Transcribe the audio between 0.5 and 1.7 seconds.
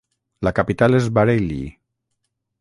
capital es Bareilly.